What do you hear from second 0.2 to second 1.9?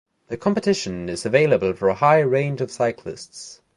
The competition is available for